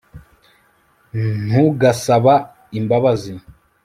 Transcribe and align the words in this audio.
ntugasaba 1.45 2.33
imbabazi 2.77 3.33